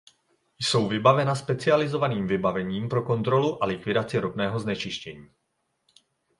Jsou 0.59 0.87
vybavena 0.87 1.35
specializovaným 1.35 2.27
vybavením 2.27 2.89
pro 2.89 3.01
kontrolu 3.03 3.63
a 3.63 3.65
likvidaci 3.65 4.17
ropného 4.19 4.59
znečištění. 4.59 5.29